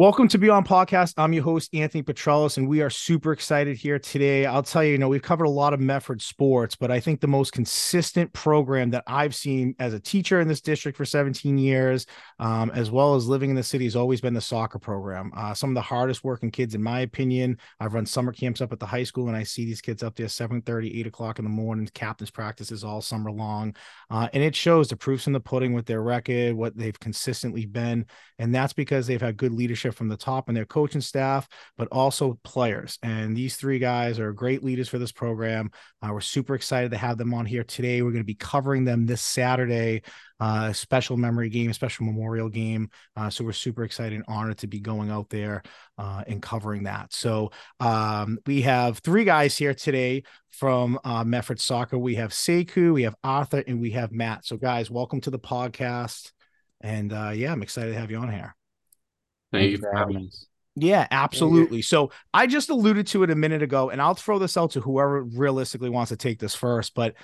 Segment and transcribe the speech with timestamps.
[0.00, 1.12] Welcome to Beyond Podcast.
[1.18, 4.46] I'm your host, Anthony Petralis, and we are super excited here today.
[4.46, 7.20] I'll tell you, you know, we've covered a lot of Medford sports, but I think
[7.20, 11.58] the most consistent program that I've seen as a teacher in this district for 17
[11.58, 12.06] years,
[12.38, 15.32] um, as well as living in the city, has always been the soccer program.
[15.36, 17.58] Uh, some of the hardest working kids, in my opinion.
[17.78, 20.16] I've run summer camps up at the high school, and I see these kids up
[20.16, 23.76] there 7 30, 8 o'clock in the morning, captain's practices all summer long.
[24.08, 27.66] Uh, and it shows the proofs in the pudding with their record, what they've consistently
[27.66, 28.06] been.
[28.38, 31.48] And that's because they've had good leadership leadership from the top and their coaching staff,
[31.76, 32.98] but also players.
[33.02, 35.70] And these three guys are great leaders for this program.
[36.02, 38.02] Uh, we're super excited to have them on here today.
[38.02, 40.02] We're going to be covering them this Saturday,
[40.38, 42.88] uh, special memory game, special memorial game.
[43.16, 45.62] Uh, so we're super excited and honored to be going out there
[45.98, 47.12] uh, and covering that.
[47.12, 47.50] So
[47.80, 51.98] um, we have three guys here today from uh, Medford Soccer.
[51.98, 54.44] We have Sekou, we have Arthur, and we have Matt.
[54.46, 56.32] So guys, welcome to the podcast.
[56.82, 58.54] And uh, yeah, I'm excited to have you on here.
[59.52, 60.46] Thank you for having us.
[60.76, 61.82] Yeah, absolutely.
[61.82, 64.80] So I just alluded to it a minute ago, and I'll throw this out to
[64.80, 66.94] whoever realistically wants to take this first.
[66.94, 67.14] But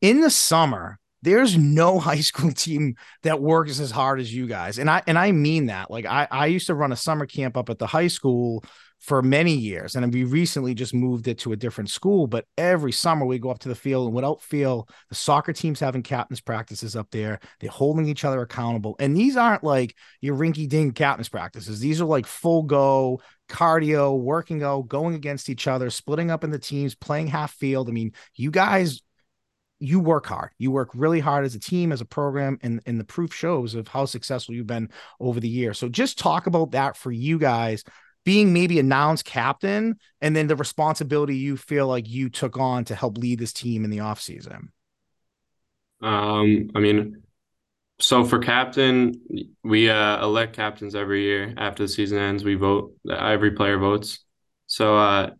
[0.00, 4.78] in the summer, there's no high school team that works as hard as you guys.
[4.78, 5.90] And I and I mean that.
[5.90, 8.64] Like I, I used to run a summer camp up at the high school
[9.06, 9.94] for many years.
[9.94, 12.26] And we recently just moved it to a different school.
[12.26, 15.78] But every summer we go up to the field and without fail, the soccer team's
[15.78, 17.38] having captain's practices up there.
[17.60, 18.96] They're holding each other accountable.
[18.98, 21.78] And these aren't like your rinky dink captain's practices.
[21.78, 26.50] These are like full go cardio, working out, going against each other, splitting up in
[26.50, 27.88] the teams, playing half field.
[27.88, 29.00] I mean, you guys
[29.78, 30.50] you work hard.
[30.58, 33.74] You work really hard as a team, as a program, and, and the proof shows
[33.74, 34.88] of how successful you've been
[35.20, 35.74] over the year.
[35.74, 37.84] So just talk about that for you guys
[38.26, 42.94] being maybe announced captain and then the responsibility you feel like you took on to
[42.94, 44.68] help lead this team in the offseason?
[46.02, 47.22] Um, I mean,
[48.00, 49.14] so for captain,
[49.62, 52.42] we uh, elect captains every year after the season ends.
[52.42, 54.18] We vote, every player votes.
[54.66, 55.30] So uh,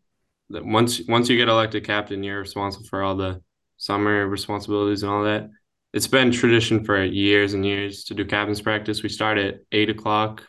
[0.48, 3.42] once once you get elected captain, you're responsible for all the
[3.78, 5.50] summer responsibilities and all that.
[5.92, 9.02] It's been tradition for years and years to do captain's practice.
[9.02, 10.44] We start at eight o'clock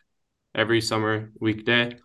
[0.53, 1.97] every summer weekday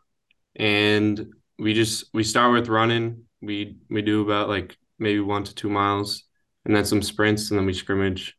[0.56, 3.24] and we just we start with running.
[3.40, 6.24] We we do about like maybe one to two miles,
[6.64, 8.36] and then some sprints, and then we scrimmage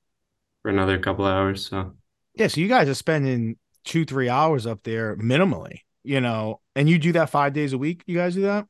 [0.62, 1.68] for another couple hours.
[1.68, 1.94] So
[2.36, 6.90] yeah, so you guys are spending two three hours up there minimally, you know, and
[6.90, 8.04] you do that five days a week.
[8.06, 8.68] You guys do that?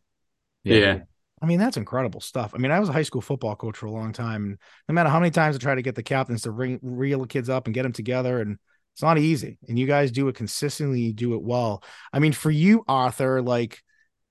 [0.63, 0.77] Yeah.
[0.77, 0.99] yeah.
[1.41, 2.53] I mean, that's incredible stuff.
[2.55, 4.45] I mean, I was a high school football coach for a long time.
[4.45, 7.19] And no matter how many times I try to get the captains to ring, reel
[7.19, 8.57] the kids up and get them together and
[8.93, 9.57] it's not easy.
[9.67, 11.83] And you guys do it consistently, you do it well.
[12.11, 13.81] I mean, for you, Arthur, like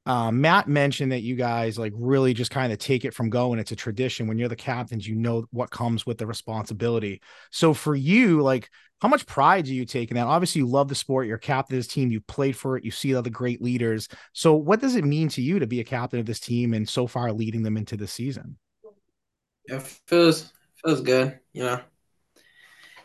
[0.06, 3.52] uh, Matt mentioned that you guys like really just kind of take it from go
[3.52, 4.28] and it's a tradition.
[4.28, 7.20] When you're the captains, you know what comes with the responsibility.
[7.50, 8.70] So for you, like
[9.00, 10.28] how much pride do you take in that?
[10.28, 12.92] Obviously, you love the sport, you're captain of this team, you played for it, you
[12.92, 14.08] see other great leaders.
[14.32, 16.88] So what does it mean to you to be a captain of this team and
[16.88, 18.58] so far leading them into the season?
[19.64, 20.52] It feels
[20.84, 21.80] feels good, you know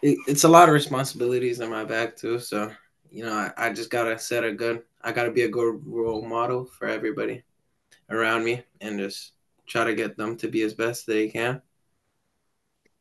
[0.02, 2.40] it, it's a lot of responsibilities on my back too.
[2.40, 2.72] So
[3.10, 4.84] you know, I, I just gotta set a good.
[5.02, 7.44] I gotta be a good role model for everybody
[8.10, 9.34] around me, and just
[9.68, 11.62] try to get them to be as best they can.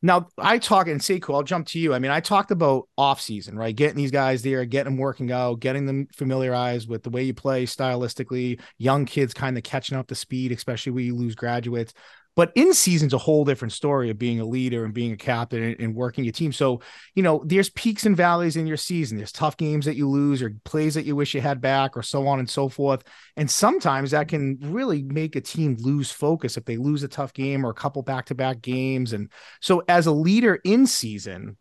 [0.03, 1.37] Now I talk and cool.
[1.37, 1.95] I'll jump to you.
[1.95, 3.75] I mean, I talked about off season, right?
[3.75, 7.35] Getting these guys there, getting them working out, getting them familiarized with the way you
[7.35, 8.61] play stylistically.
[8.79, 11.95] Young kids kind of catching up to speed, especially when you lose graduates.
[12.37, 15.63] But in season's a whole different story of being a leader and being a captain
[15.63, 16.53] and, and, working your team.
[16.53, 16.83] So,
[17.15, 19.17] you know, there's peaks and valleys in your season.
[19.17, 22.03] There's tough games that you lose or plays that you wish you had back or
[22.03, 23.03] so on and so forth.
[23.37, 27.33] And sometimes that can really make a team lose focus if they lose a tough
[27.33, 29.15] game or a couple back-to-back games.
[29.15, 29.31] And
[29.63, 31.57] so as a leader in season,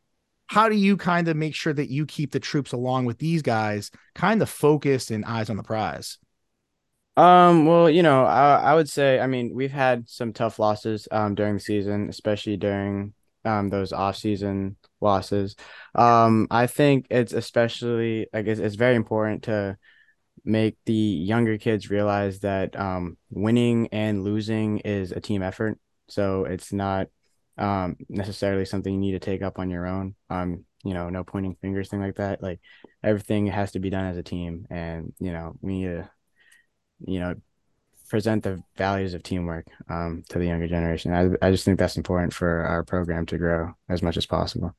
[0.47, 3.41] how do you kind of make sure that you keep the troops along with these
[3.41, 6.17] guys kind of focused and eyes on the prize?
[7.17, 11.07] Um, well, you know, I, I would say, I mean, we've had some tough losses
[11.11, 13.13] um during the season, especially during
[13.45, 15.55] um those off-season losses.
[15.93, 19.77] Um, I think it's especially like it's, it's very important to
[20.45, 25.79] make the younger kids realize that um winning and losing is a team effort.
[26.09, 27.07] So it's not
[27.57, 30.15] um necessarily something you need to take up on your own.
[30.29, 32.43] Um, you know, no pointing fingers, thing like that.
[32.43, 32.59] Like
[33.03, 36.09] everything has to be done as a team, and you know, we need to
[36.99, 37.35] you know,
[38.09, 41.13] present the values of teamwork um, to the younger generation.
[41.13, 44.75] I, I just think that's important for our program to grow as much as possible.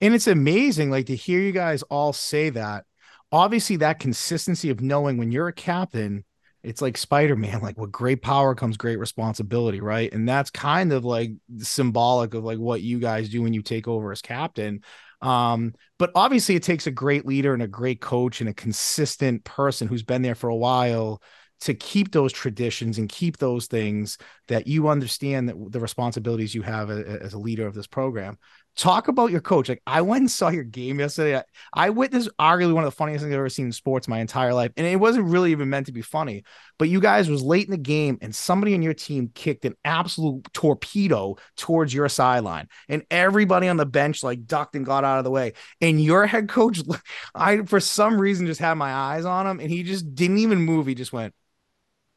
[0.00, 2.84] And it's amazing, like to hear you guys all say that.
[3.32, 6.24] Obviously, that consistency of knowing when you're a captain,
[6.62, 10.12] it's like Spider-Man, like with great power comes great responsibility, right?
[10.12, 13.88] And that's kind of like symbolic of like what you guys do when you take
[13.88, 14.82] over as captain.
[15.20, 19.44] Um, but obviously, it takes a great leader and a great coach and a consistent
[19.44, 21.22] person who's been there for a while
[21.60, 24.18] to keep those traditions and keep those things
[24.48, 28.36] that you understand that the responsibilities you have as a leader of this program.
[28.76, 29.68] Talk about your coach.
[29.68, 31.36] Like I went and saw your game yesterday.
[31.36, 34.18] I, I witnessed arguably one of the funniest things I've ever seen in sports my
[34.18, 34.72] entire life.
[34.76, 36.42] And it wasn't really even meant to be funny,
[36.76, 39.76] but you guys was late in the game and somebody on your team kicked an
[39.84, 42.66] absolute torpedo towards your sideline.
[42.88, 45.52] And everybody on the bench like ducked and got out of the way.
[45.80, 46.80] And your head coach,
[47.34, 50.58] I for some reason just had my eyes on him and he just didn't even
[50.58, 50.88] move.
[50.88, 51.32] He just went,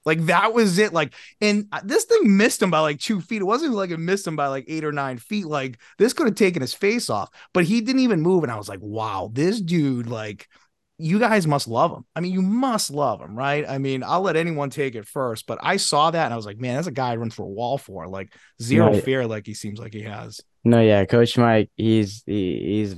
[0.07, 0.93] like that was it.
[0.93, 3.41] Like, and uh, this thing missed him by like two feet.
[3.41, 5.45] It wasn't like it missed him by like eight or nine feet.
[5.45, 8.43] Like this could have taken his face off, but he didn't even move.
[8.43, 10.47] And I was like, wow, this dude, like,
[10.97, 12.05] you guys must love him.
[12.15, 13.65] I mean, you must love him, right?
[13.67, 16.45] I mean, I'll let anyone take it first, but I saw that and I was
[16.45, 18.07] like, man, that's a guy I run through a wall for.
[18.07, 20.39] Like zero no, fear, like he seems like he has.
[20.63, 22.95] No, yeah, Coach Mike, he's he, he's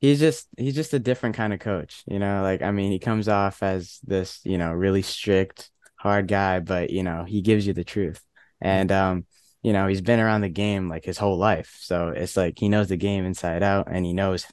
[0.00, 2.42] he's just he's just a different kind of coach, you know.
[2.42, 6.90] Like I mean, he comes off as this, you know, really strict, hard guy, but
[6.90, 8.20] you know, he gives you the truth.
[8.60, 9.26] And um,
[9.62, 11.76] you know, he's been around the game like his whole life.
[11.80, 14.46] So it's like he knows the game inside out and he knows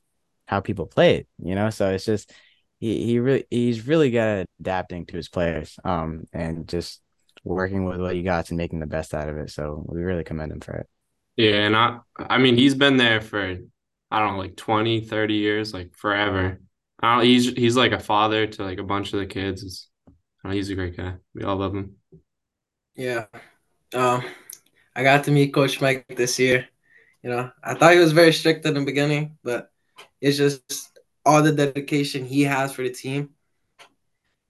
[0.46, 1.70] how people play it, you know?
[1.70, 2.34] So it's just
[2.80, 7.02] he he really he's really good at adapting to his players um and just
[7.44, 9.50] working with what he got and making the best out of it.
[9.50, 10.88] So we really commend him for it.
[11.38, 13.58] Yeah, and I I mean he's been there for
[14.12, 16.60] I don't know like 20, 30 years, like forever.
[17.00, 19.64] I don't, he's he's like a father to like a bunch of the kids.
[19.64, 19.90] It's
[20.48, 21.16] Oh, he's a great guy.
[21.36, 21.98] We all love him.
[22.96, 23.26] Yeah.
[23.94, 24.24] Um,
[24.96, 26.70] I got to meet Coach Mike this year.
[27.22, 29.70] You know, I thought he was very strict in the beginning, but
[30.22, 33.32] it's just all the dedication he has for the team.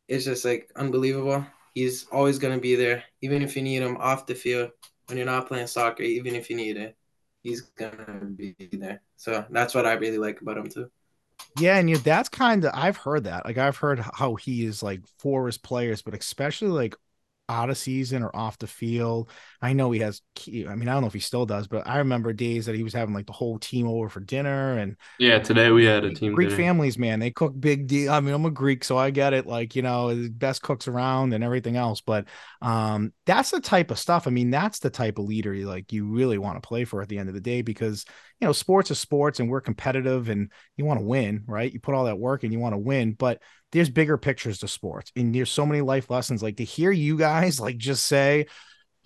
[0.08, 1.44] It's just like unbelievable.
[1.74, 4.70] He's always gonna be there, even if you need him off the field
[5.08, 6.04] when you're not playing soccer.
[6.04, 6.96] Even if you need it,
[7.42, 9.02] he's gonna be there.
[9.16, 10.92] So that's what I really like about him too.
[11.60, 13.46] Yeah, and you that's kind of I've heard that.
[13.46, 16.96] Like I've heard how he is like for his players, but especially like
[17.50, 19.30] out of season or off the field.
[19.62, 21.98] I know he has I mean, I don't know if he still does, but I
[21.98, 25.40] remember days that he was having like the whole team over for dinner and yeah,
[25.40, 26.56] today we had a team Greek dinner.
[26.56, 27.20] families, man.
[27.20, 28.12] They cook big deal.
[28.12, 31.34] I mean, I'm a Greek, so I get it, like, you know, best cooks around
[31.34, 32.02] and everything else.
[32.02, 32.26] But
[32.62, 34.28] um, that's the type of stuff.
[34.28, 37.02] I mean, that's the type of leader you like you really want to play for
[37.02, 38.06] at the end of the day because
[38.40, 41.74] you know, sports is sports and we're competitive and you want to win, right?
[41.74, 43.42] You put all that work and you want to win, but
[43.72, 46.42] there's bigger pictures to sports and there's so many life lessons.
[46.42, 48.48] Like to hear you guys like just say,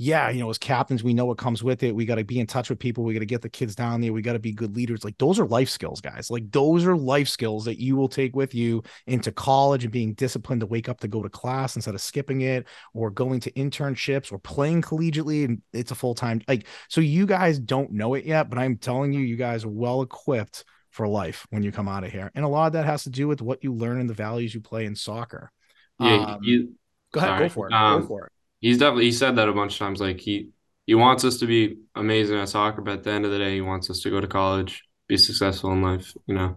[0.03, 1.93] yeah, you know, as captains, we know what comes with it.
[1.93, 3.03] We got to be in touch with people.
[3.03, 4.11] We got to get the kids down there.
[4.11, 5.03] We got to be good leaders.
[5.03, 6.31] Like those are life skills, guys.
[6.31, 10.15] Like those are life skills that you will take with you into college and being
[10.15, 12.65] disciplined to wake up to go to class instead of skipping it
[12.95, 15.45] or going to internships or playing collegiately.
[15.45, 16.41] And it's a full time.
[16.47, 19.69] Like, so you guys don't know it yet, but I'm telling you, you guys are
[19.69, 22.31] well equipped for life when you come out of here.
[22.35, 24.53] And a lot of that has to do with what you learn and the values
[24.53, 25.51] you play in soccer.
[25.99, 26.35] Yeah.
[26.35, 26.73] Um, you,
[27.11, 27.29] go ahead.
[27.29, 27.47] Sorry.
[27.47, 27.73] Go for it.
[27.73, 29.99] Um, go for it he's definitely he said that a bunch of times.
[29.99, 30.49] Like he
[30.85, 33.55] he wants us to be amazing at soccer, but at the end of the day,
[33.55, 36.13] he wants us to go to college, be successful in life.
[36.27, 36.55] You know.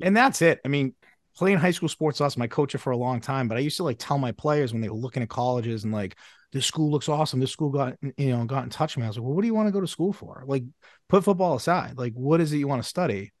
[0.00, 0.60] And that's it.
[0.64, 0.94] I mean,
[1.36, 3.84] playing high school sports lost my coach for a long time, but I used to
[3.84, 6.16] like tell my players when they were looking at colleges and like
[6.52, 7.40] this school looks awesome.
[7.40, 9.06] This school got you know got in touch with me.
[9.06, 10.44] I was like, well, what do you want to go to school for?
[10.46, 10.64] Like,
[11.08, 11.96] put football aside.
[11.96, 13.32] Like, what is it you want to study?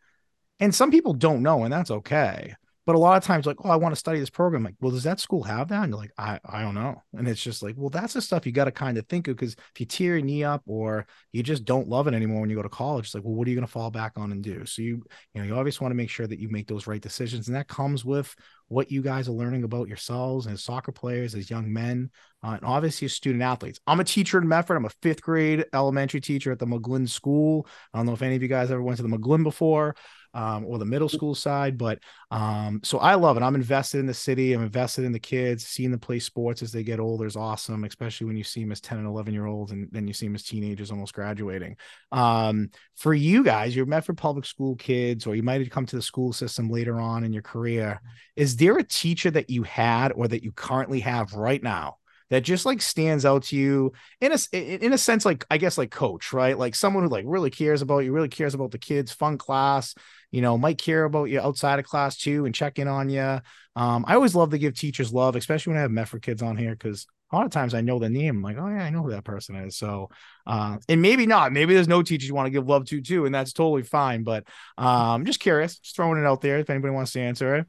[0.60, 2.54] And some people don't know, and that's okay.
[2.84, 4.64] But a lot of times, like, oh, I want to study this program.
[4.64, 5.84] Like, well, does that school have that?
[5.84, 7.00] And you're like, I, I don't know.
[7.16, 9.36] And it's just like, well, that's the stuff you got to kind of think of
[9.36, 12.50] because if you tear your knee up or you just don't love it anymore when
[12.50, 14.32] you go to college, it's like, well, what are you going to fall back on
[14.32, 14.66] and do?
[14.66, 17.00] So you, you know, you always want to make sure that you make those right
[17.00, 18.34] decisions, and that comes with
[18.66, 22.10] what you guys are learning about yourselves as soccer players, as young men,
[22.42, 23.78] uh, and obviously as student athletes.
[23.86, 24.76] I'm a teacher in Medford.
[24.76, 27.68] I'm a fifth grade elementary teacher at the McGlynn School.
[27.94, 29.94] I don't know if any of you guys ever went to the McGlynn before
[30.34, 31.76] um, or the middle school side.
[31.76, 31.98] But
[32.30, 33.42] um, so I love it.
[33.42, 34.52] I'm invested in the city.
[34.52, 35.66] I'm invested in the kids.
[35.66, 38.72] Seeing them play sports as they get older is awesome, especially when you see them
[38.72, 41.76] as 10 and 11 year olds and then you see them as teenagers almost graduating.
[42.10, 45.96] Um, for you guys, you're Medford Public School kids, or you might have come to
[45.96, 48.00] the school system later on in your career.
[48.36, 51.96] Is there a teacher that you had or that you currently have right now?
[52.32, 55.76] that just like stands out to you in a in a sense like I guess
[55.76, 56.56] like coach, right?
[56.56, 59.94] Like someone who like really cares about you, really cares about the kids, fun class,
[60.32, 63.40] you know, might care about you outside of class too and check in on you.
[63.76, 66.56] Um, I always love to give teachers love, especially when I have Medford kids on
[66.56, 68.36] here, because a lot of times I know the name.
[68.36, 69.76] I'm like, oh yeah, I know who that person is.
[69.76, 70.10] So,
[70.46, 71.52] uh, and maybe not.
[71.52, 74.24] Maybe there's no teachers you want to give love to too, and that's totally fine.
[74.24, 74.44] But
[74.76, 77.66] um, I'm just curious, just throwing it out there if anybody wants to answer it.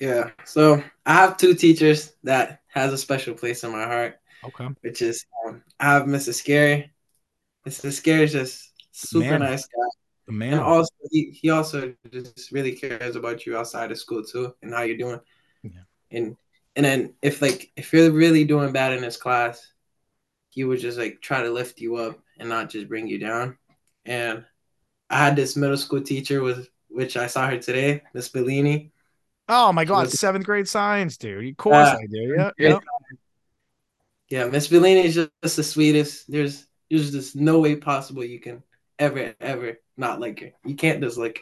[0.00, 0.30] Yeah.
[0.44, 4.18] So I have two teachers that has a special place in my heart.
[4.44, 4.68] Okay.
[4.82, 6.34] Which is um, I have Mrs.
[6.34, 6.92] Scary.
[7.66, 7.92] Mrs.
[7.94, 9.40] Scary is just super Man.
[9.40, 9.99] nice guy.
[10.30, 10.52] The man.
[10.54, 14.72] And also, he, he also just really cares about you outside of school too, and
[14.72, 15.20] how you're doing.
[15.62, 15.80] Yeah.
[16.10, 16.36] And
[16.76, 19.72] and then if like if you're really doing bad in his class,
[20.50, 23.58] he would just like try to lift you up and not just bring you down.
[24.04, 24.44] And
[25.10, 28.92] I had this middle school teacher with which I saw her today, Miss Bellini.
[29.48, 31.50] oh my god, was- seventh grade science, dude.
[31.50, 32.34] Of course Uh, I do.
[32.36, 32.50] Yeah.
[32.58, 32.78] yeah.
[34.28, 36.30] Yeah, Miss Bellini is just, just the sweetest.
[36.30, 38.62] There's there's just no way possible you can
[39.00, 40.52] ever ever not like her.
[40.64, 41.40] You can't dislike.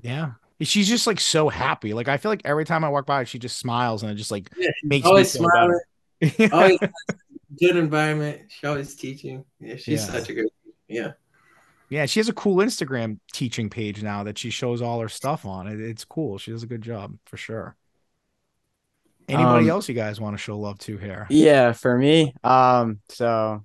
[0.00, 0.32] Yeah.
[0.60, 1.94] She's just like so happy.
[1.94, 4.30] Like I feel like every time I walk by, she just smiles and it just
[4.30, 4.50] like.
[4.56, 5.84] Yeah, she's makes me always better.
[6.20, 6.50] smiling.
[6.52, 6.78] always
[7.60, 8.42] good environment.
[8.48, 9.44] She always teaching.
[9.60, 10.12] Yeah, she's Yeah.
[10.12, 10.46] such a good.
[10.88, 11.12] Yeah.
[11.90, 15.46] Yeah, she has a cool Instagram teaching page now that she shows all her stuff
[15.46, 15.66] on.
[15.66, 16.36] It, it's cool.
[16.38, 17.76] She does a good job for sure.
[19.28, 21.26] Anybody Um, else you guys want to show love to here?
[21.30, 23.64] Yeah, for me, um, so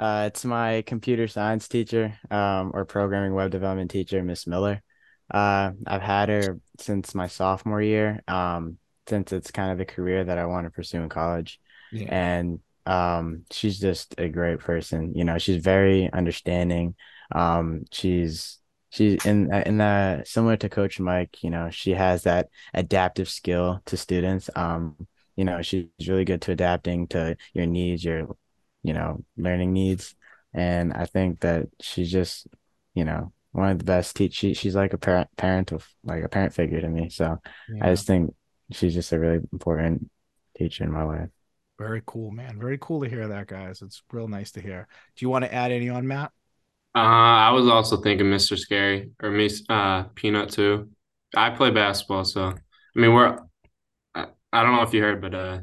[0.00, 4.82] uh, it's my computer science teacher, um, or programming web development teacher, Miss Miller.
[5.30, 8.78] Uh, I've had her since my sophomore year, um,
[9.08, 11.60] since it's kind of the career that I want to pursue in college.
[11.92, 12.08] Yeah.
[12.08, 16.94] and um she's just a great person you know she's very understanding
[17.32, 18.58] um she's
[18.90, 23.82] she's in in the similar to coach mike you know she has that adaptive skill
[23.86, 24.96] to students um
[25.36, 28.28] you know she's really good to adapting to your needs your
[28.82, 30.14] you know learning needs
[30.54, 32.46] and i think that she's just
[32.94, 36.24] you know one of the best teach she, she's like a parent parent of like
[36.24, 37.86] a parent figure to me so Yeah.
[37.86, 38.34] i just think
[38.72, 40.10] she's just a really important
[40.56, 41.28] teacher in my life
[41.78, 42.58] Very cool, man.
[42.60, 43.80] Very cool to hear that, guys.
[43.82, 44.86] It's real nice to hear.
[45.16, 46.32] Do you want to add any on Matt?
[46.94, 48.56] Uh, I was also thinking Mr.
[48.56, 50.90] Scary or Miss uh Peanut too.
[51.36, 52.54] I play basketball, so I
[53.00, 53.38] mean we're
[54.14, 55.60] I, I don't know if you heard, but uh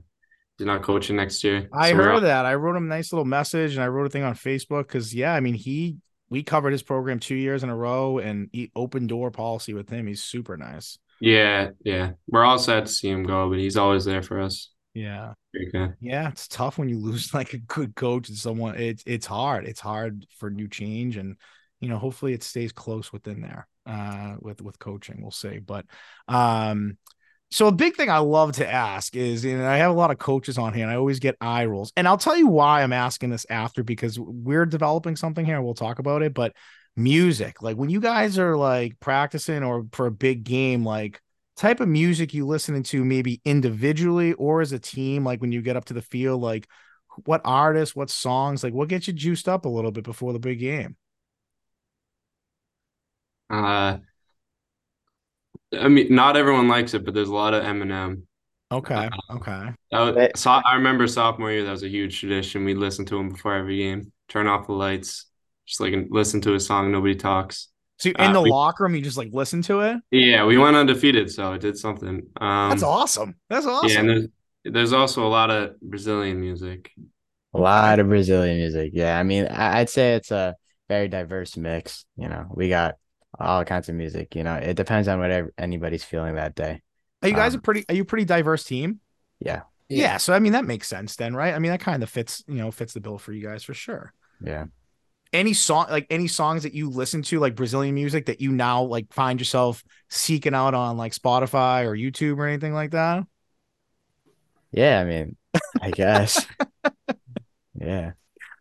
[0.57, 1.67] he's not coaching next year.
[1.73, 2.45] I heard all- that.
[2.45, 5.13] I wrote him a nice little message and I wrote a thing on Facebook because
[5.13, 5.97] yeah, I mean he
[6.29, 9.89] we covered his program two years in a row and he open door policy with
[9.89, 10.07] him.
[10.07, 10.97] He's super nice.
[11.19, 12.11] Yeah, yeah.
[12.27, 14.69] We're all sad to see him go, but he's always there for us.
[14.93, 15.33] Yeah.
[15.71, 15.95] Good.
[16.01, 19.65] Yeah, it's tough when you lose like a good coach and someone it's it's hard.
[19.65, 21.37] It's hard for new change and
[21.79, 25.21] you know, hopefully it stays close within there uh with with coaching.
[25.21, 25.59] We'll see.
[25.59, 25.85] But
[26.27, 26.97] um
[27.49, 30.17] so a big thing I love to ask is and I have a lot of
[30.17, 31.93] coaches on here and I always get eye rolls.
[31.95, 35.63] And I'll tell you why I'm asking this after because we're developing something here and
[35.63, 36.53] we'll talk about it, but
[36.95, 41.21] music, like when you guys are like practicing or for a big game like
[41.55, 45.61] type of music you listening to maybe individually or as a team like when you
[45.61, 46.67] get up to the field like
[47.25, 50.39] what artists what songs like what gets you juiced up a little bit before the
[50.39, 50.95] big game
[53.49, 53.97] Uh
[55.77, 58.23] I mean not everyone likes it, but there's a lot of Eminem.
[58.71, 62.65] okay okay was, so I remember sophomore year that was a huge tradition.
[62.65, 64.11] We listened to him before every game.
[64.27, 65.25] Turn off the lights,
[65.65, 66.91] just like listen to a song.
[66.91, 67.69] Nobody talks.
[67.97, 70.57] so in Uh, the we- locker room you just like listen to it Yeah, we
[70.57, 72.23] went undefeated, so it did something.
[72.41, 73.89] Um, that's awesome that's awesome.
[73.89, 74.27] Yeah, and there's
[74.65, 76.91] there's also a lot of Brazilian music.
[77.53, 78.91] A lot of Brazilian music.
[78.93, 80.55] Yeah, I mean, I'd say it's a
[80.89, 82.05] very diverse mix.
[82.17, 82.95] You know, we got
[83.39, 84.35] all kinds of music.
[84.35, 86.81] You know, it depends on whatever anybody's feeling that day.
[87.21, 88.99] are you guys a um, pretty are you a pretty diverse team
[89.39, 90.17] Yeah, yeah.
[90.17, 92.55] so i mean that makes sense then right i mean that kind of fits you
[92.55, 94.13] know fits the bill for you guys for sure
[94.43, 94.65] yeah.
[95.33, 98.83] any song like any songs that you listen to like brazilian music that you now
[98.83, 103.25] like find yourself seeking out on like spotify or youtube or anything like that
[104.71, 105.35] Yeah, I mean,
[105.81, 106.45] I guess.
[107.79, 108.13] Yeah.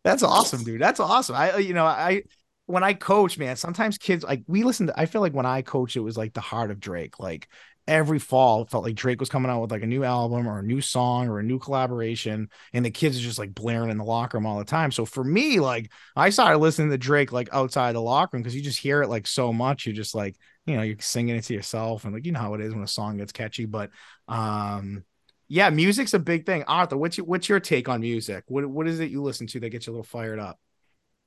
[0.04, 0.80] That's awesome, dude.
[0.80, 1.34] That's awesome.
[1.36, 2.22] I, you know, I,
[2.66, 5.62] when I coach, man, sometimes kids like we listen to, I feel like when I
[5.62, 7.18] coach, it was like the heart of Drake.
[7.20, 7.48] Like
[7.86, 10.64] every fall, felt like Drake was coming out with like a new album or a
[10.64, 12.48] new song or a new collaboration.
[12.72, 14.90] And the kids are just like blaring in the locker room all the time.
[14.90, 18.56] So for me, like I started listening to Drake like outside the locker room because
[18.56, 19.86] you just hear it like so much.
[19.86, 22.54] You're just like, you know, you're singing it to yourself and like, you know how
[22.54, 23.66] it is when a song gets catchy.
[23.66, 23.90] But,
[24.26, 25.04] um,
[25.48, 26.64] yeah, music's a big thing.
[26.64, 28.42] Arthur, what's your what's your take on music?
[28.48, 30.58] What what is it you listen to that gets you a little fired up?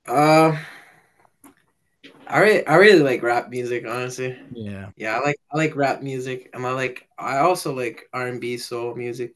[0.06, 0.58] Um,
[2.30, 4.38] I really, I really like rap music, honestly.
[4.52, 4.92] Yeah.
[4.96, 8.40] Yeah, I like, I like rap music, and I like, I also like R and
[8.40, 9.34] B soul music.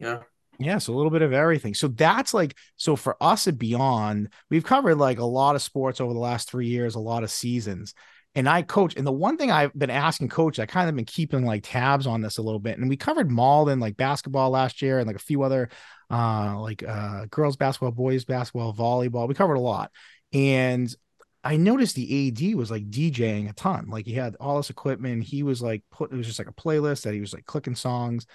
[0.00, 0.22] Know,
[0.58, 1.74] Yeah, so a little bit of everything.
[1.74, 6.00] So that's like so for us at Beyond, we've covered like a lot of sports
[6.00, 7.94] over the last three years, a lot of seasons.
[8.36, 11.04] And I coach, and the one thing I've been asking coach, I kind of been
[11.04, 12.78] keeping like tabs on this a little bit.
[12.78, 15.70] And we covered Malden like basketball last year and like a few other
[16.10, 19.28] uh like uh girls basketball, boys basketball, volleyball.
[19.28, 19.90] We covered a lot.
[20.32, 20.92] And
[21.44, 23.86] I noticed the AD was like DJing a ton.
[23.88, 25.24] Like he had all this equipment.
[25.24, 27.74] He was like put it was just like a playlist that he was like clicking
[27.76, 28.26] songs.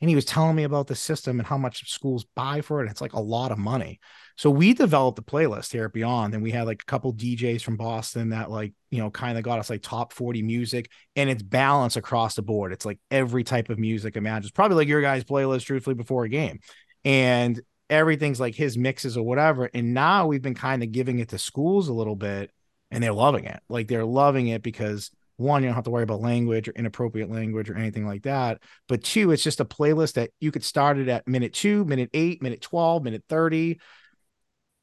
[0.00, 2.90] and he was telling me about the system and how much schools buy for it.
[2.90, 3.98] It's like a lot of money.
[4.36, 7.62] So we developed a playlist here at Beyond, and we had like a couple DJs
[7.62, 11.28] from Boston that like you know kind of got us like top 40 music, and
[11.30, 12.72] it's balanced across the board.
[12.72, 14.44] It's like every type of music imagine.
[14.44, 16.60] It's probably like your guys' playlist, truthfully, before a game,
[17.04, 17.60] and
[17.90, 19.70] everything's like his mixes or whatever.
[19.72, 22.50] And now we've been kind of giving it to schools a little bit,
[22.90, 23.60] and they're loving it.
[23.68, 27.30] Like they're loving it because one, you don't have to worry about language or inappropriate
[27.30, 28.60] language or anything like that.
[28.88, 32.10] But two, it's just a playlist that you could start it at minute two, minute
[32.12, 33.78] eight, minute 12, minute 30.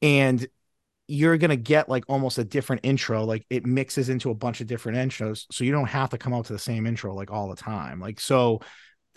[0.00, 0.46] And
[1.08, 3.24] you're going to get like almost a different intro.
[3.24, 5.44] Like it mixes into a bunch of different intros.
[5.52, 8.00] So you don't have to come out to the same intro like all the time.
[8.00, 8.60] Like, so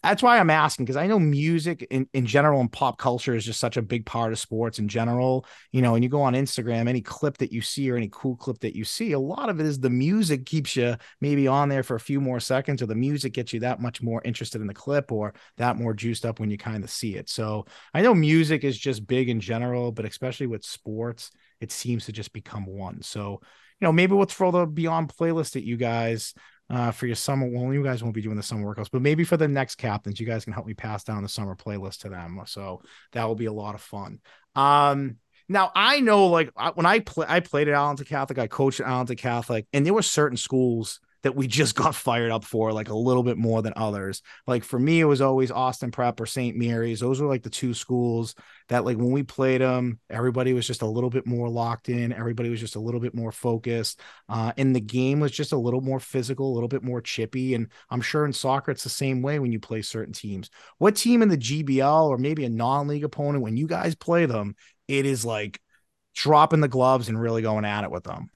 [0.04, 3.46] that's why I'm asking because I know music in, in general and pop culture is
[3.46, 5.46] just such a big part of sports in general.
[5.72, 8.36] You know, and you go on Instagram, any clip that you see or any cool
[8.36, 11.70] clip that you see, a lot of it is the music keeps you maybe on
[11.70, 14.62] there for a few more seconds, or the music gets you that much more interested
[14.62, 17.30] in the clip or that more juiced up when you kind of see it.
[17.30, 22.06] So I know music is just big in general, but especially with sports, it seems
[22.06, 23.02] to just become one.
[23.02, 23.42] So,
[23.80, 26.34] you know, maybe we'll throw the Beyond playlist at you guys
[26.70, 27.48] uh, for your summer.
[27.48, 30.20] Well, you guys won't be doing the summer workouts, but maybe for the next captains,
[30.20, 32.40] you guys can help me pass down the summer playlist to them.
[32.46, 32.82] So
[33.14, 34.20] that will be a lot of fun.
[34.56, 38.80] Um, now I know, like when I play, I played at Arlington Catholic, I coached
[38.80, 42.72] at Arlington Catholic, and there were certain schools that we just got fired up for
[42.72, 44.22] like a little bit more than others.
[44.48, 46.56] Like for me, it was always Austin Prep or St.
[46.56, 47.00] Mary's.
[47.00, 48.36] Those were like the two schools
[48.70, 52.14] that like when we played them, everybody was just a little bit more locked in.
[52.14, 54.00] Everybody was just a little bit more focused.
[54.28, 57.56] Uh, and the game was just a little more physical, a little bit more chippy.
[57.56, 60.50] And I'm sure in soccer, it's the same way when you play certain teams.
[60.78, 64.56] What team in the GBL or maybe a non-league opponent, when you guys play them,
[64.88, 65.60] it is like
[66.16, 68.30] dropping the gloves and really going at it with them.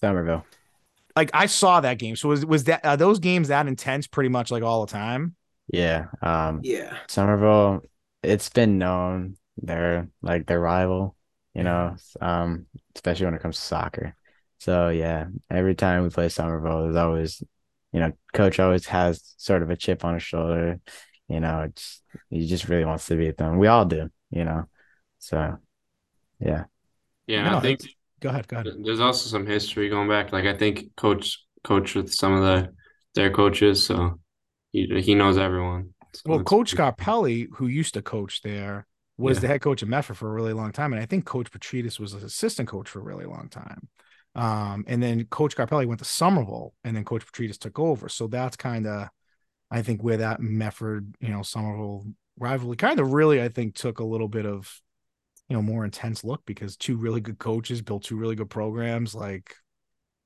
[0.00, 0.44] Somerville
[1.16, 2.16] like I saw that game.
[2.16, 5.34] So was was that those games that intense pretty much like all the time?
[5.68, 6.06] Yeah.
[6.20, 6.96] Um yeah.
[7.08, 7.82] Somerville,
[8.22, 11.16] it's been known they're like their rival,
[11.54, 14.16] you know, um, especially when it comes to soccer.
[14.58, 17.42] So yeah, every time we play Somerville, there's always,
[17.92, 20.80] you know, coach always has sort of a chip on his shoulder.
[21.28, 23.58] You know, it's he just really wants to beat them.
[23.58, 24.64] We all do, you know.
[25.18, 25.58] So
[26.40, 26.64] yeah.
[27.26, 27.80] Yeah, no, I think
[28.22, 28.48] go ahead.
[28.48, 28.72] Go ahead.
[28.82, 30.32] There's also some history going back.
[30.32, 32.72] Like I think coach coach with some of the
[33.14, 34.18] their coaches, so
[34.70, 35.90] he he knows everyone.
[36.14, 39.40] So well, Coach Scarpelli, who used to coach there, was yeah.
[39.42, 41.98] the head coach of Medford for a really long time, and I think Coach Petridis
[41.98, 43.88] was an assistant coach for a really long time.
[44.34, 48.08] Um, and then Coach Scarpelli went to Somerville, and then Coach Petridis took over.
[48.08, 49.08] So that's kind of,
[49.70, 52.06] I think, where that Medford, you know, Somerville
[52.38, 54.80] rivalry kind of really, I think, took a little bit of
[55.48, 59.14] you know more intense look because two really good coaches built two really good programs.
[59.14, 59.54] Like,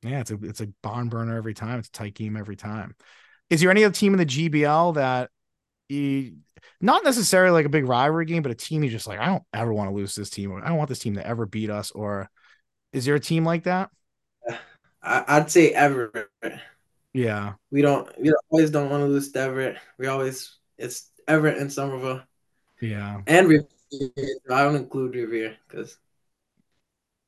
[0.02, 1.78] yeah, it's a it's a barn burner every time.
[1.78, 2.94] It's a tight game every time.
[3.50, 5.30] Is there any other team in the GBL that
[5.88, 6.36] you
[6.80, 9.42] not necessarily like a big rivalry game, but a team you just like, I don't
[9.52, 11.70] ever want to lose this team, or I don't want this team to ever beat
[11.70, 12.30] us, or
[12.92, 13.90] is there a team like that?
[15.02, 16.28] I'd say Everett.
[17.12, 18.08] Yeah, we don't.
[18.20, 19.78] We always don't want to lose to Everett.
[19.98, 22.22] We always it's Everett and Somerville.
[22.80, 25.98] Yeah, and I don't include Revere because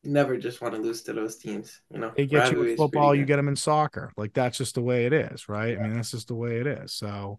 [0.03, 1.81] you never just want to lose to those teams.
[1.93, 4.13] You know, they get you in football, you get them in soccer.
[4.17, 5.77] Like that's just the way it is, right?
[5.77, 5.81] Yeah.
[5.81, 6.93] I mean, that's just the way it is.
[6.93, 7.39] So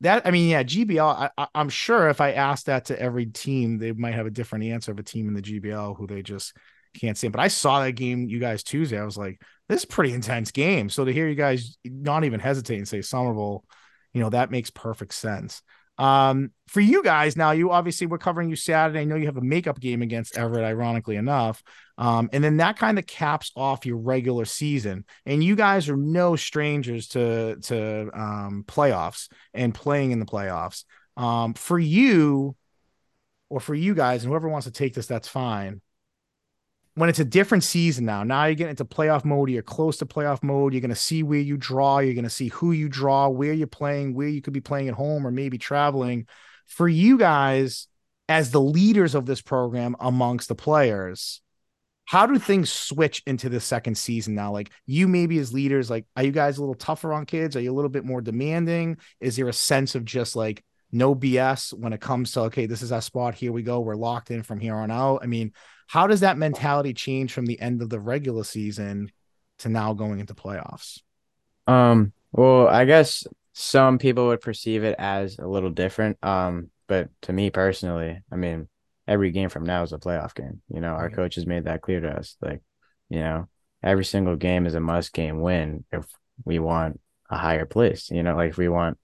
[0.00, 1.30] that I mean, yeah, GBL.
[1.36, 4.64] I, am sure if I asked that to every team, they might have a different
[4.64, 6.56] answer of a team in the GBL who they just
[6.98, 7.32] can't stand.
[7.32, 8.98] But I saw that game, you guys Tuesday.
[8.98, 10.88] I was like, this is pretty intense game.
[10.88, 13.64] So to hear you guys not even hesitate and say Somerville,
[14.12, 15.62] you know, that makes perfect sense.
[16.00, 19.00] Um, for you guys now, you obviously we're covering you Saturday.
[19.00, 21.62] I know you have a makeup game against Everett, ironically enough.
[21.98, 25.04] Um, and then that kind of caps off your regular season.
[25.26, 30.84] And you guys are no strangers to to um, playoffs and playing in the playoffs.
[31.18, 32.56] Um, for you,
[33.50, 35.82] or for you guys, and whoever wants to take this, that's fine
[37.00, 40.06] when it's a different season now, now you're getting into playoff mode, you're close to
[40.06, 42.90] playoff mode, you're going to see where you draw, you're going to see who you
[42.90, 46.26] draw, where you're playing, where you could be playing at home or maybe traveling.
[46.66, 47.86] For you guys,
[48.28, 51.40] as the leaders of this program amongst the players,
[52.04, 54.52] how do things switch into the second season now?
[54.52, 57.56] Like you maybe as leaders, like are you guys a little tougher on kids?
[57.56, 58.98] Are you a little bit more demanding?
[59.20, 62.82] Is there a sense of just like no BS when it comes to okay, this
[62.82, 65.20] is our spot, here we go, we're locked in from here on out?
[65.22, 65.52] I mean,
[65.86, 69.10] how does that mentality change from the end of the regular season
[69.58, 71.00] to now going into playoffs?
[71.66, 76.22] Um, well, I guess some people would perceive it as a little different.
[76.24, 78.68] Um, but to me personally, I mean,
[79.06, 80.62] every game from now is a playoff game.
[80.72, 82.36] You know, our coach has made that clear to us.
[82.40, 82.62] Like,
[83.08, 83.48] you know,
[83.82, 86.04] every single game is a must game win if
[86.44, 88.10] we want a higher place.
[88.10, 88.98] You know, like if we want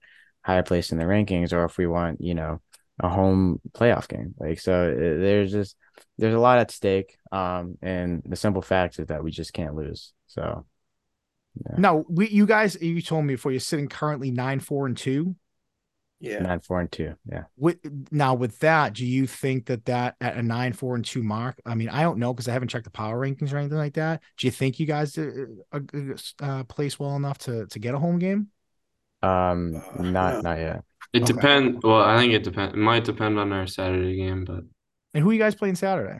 [0.47, 2.61] higher place in the rankings or if we want, you know,
[3.01, 4.33] a home playoff game.
[4.39, 5.75] Like so there's just
[6.17, 7.17] there's a lot at stake.
[7.33, 10.13] Um and the simple fact is that we just can't lose.
[10.27, 10.65] So
[11.65, 11.75] yeah.
[11.77, 15.35] Now we you guys you told me before you're sitting currently nine, four, and two.
[16.19, 16.39] Yeah.
[16.39, 17.13] Nine, four, and two.
[17.29, 17.43] Yeah.
[17.57, 17.77] With
[18.09, 21.61] now with that, do you think that that at a nine, four, and two mark?
[21.65, 23.95] I mean, I don't know because I haven't checked the power rankings or anything like
[23.95, 24.23] that.
[24.37, 25.79] Do you think you guys uh, uh,
[26.41, 28.47] uh place well enough to to get a home game?
[29.23, 30.83] Um, not not yet.
[31.13, 31.33] It okay.
[31.33, 31.83] depends.
[31.83, 32.73] Well, I think it depends.
[32.73, 34.61] It might depend on our Saturday game, but.
[35.13, 36.19] And who are you guys playing Saturday?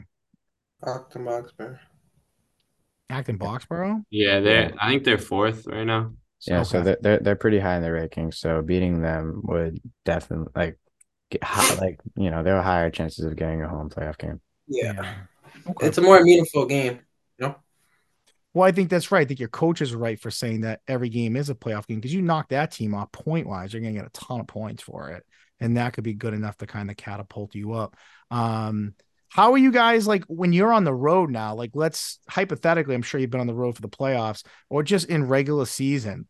[0.86, 1.78] Acton Boxborough.
[3.10, 4.02] Acton Boxborough.
[4.10, 4.72] Yeah, they.
[4.80, 6.12] I think they're fourth right now.
[6.40, 6.68] So, yeah, okay.
[6.68, 8.34] so they're, they're they're pretty high in the rankings.
[8.34, 10.78] So beating them would definitely like
[11.30, 14.40] get high, like you know there are higher chances of getting a home playoff game.
[14.66, 15.14] Yeah, yeah.
[15.70, 15.86] Okay.
[15.86, 17.00] it's a more meaningful game.
[17.38, 17.56] You know.
[18.54, 19.20] Well, I think that's right.
[19.20, 21.98] I think your coach is right for saying that every game is a playoff game
[21.98, 24.46] because you knock that team off point wise, you're going to get a ton of
[24.46, 25.24] points for it,
[25.60, 27.94] and that could be good enough to kind of catapult you up.
[28.30, 28.94] Um,
[29.28, 31.54] how are you guys like when you're on the road now?
[31.54, 35.08] Like, let's hypothetically, I'm sure you've been on the road for the playoffs or just
[35.08, 36.26] in regular season.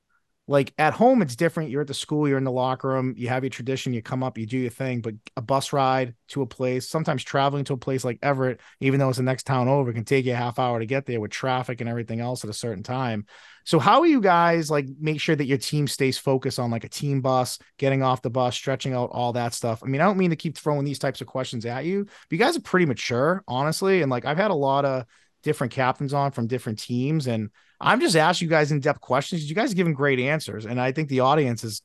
[0.51, 1.69] Like at home, it's different.
[1.69, 4.23] You're at the school, you're in the locker room, you have your tradition, you come
[4.23, 5.03] up, you do your thing.
[5.03, 8.99] But a bus ride to a place, sometimes traveling to a place like Everett, even
[8.99, 11.21] though it's the next town over, can take you a half hour to get there
[11.21, 13.27] with traffic and everything else at a certain time.
[13.65, 16.85] So how are you guys like make sure that your team stays focused on like
[16.85, 19.83] a team bus, getting off the bus, stretching out all that stuff?
[19.85, 22.31] I mean, I don't mean to keep throwing these types of questions at you, but
[22.31, 24.01] you guys are pretty mature, honestly.
[24.01, 25.05] And like I've had a lot of
[25.43, 29.49] different captains on from different teams and I'm just asking you guys in depth questions.
[29.49, 30.67] You guys are giving great answers.
[30.67, 31.83] And I think the audience is,